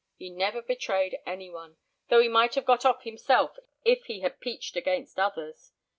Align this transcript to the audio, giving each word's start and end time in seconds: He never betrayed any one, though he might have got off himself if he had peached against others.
He 0.15 0.31
never 0.31 0.63
betrayed 0.63 1.19
any 1.27 1.51
one, 1.51 1.77
though 2.09 2.21
he 2.21 2.27
might 2.27 2.55
have 2.55 2.65
got 2.65 2.85
off 2.85 3.03
himself 3.03 3.57
if 3.85 4.05
he 4.05 4.21
had 4.21 4.39
peached 4.39 4.75
against 4.75 5.19
others. 5.19 5.73